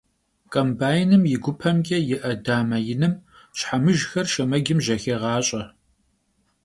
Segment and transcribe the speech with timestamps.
[0.53, 3.13] Kombaynım yi gupemç'e yi'e dame yinım
[3.57, 5.61] şhemıjjxer şşemecım jexêğaş'e.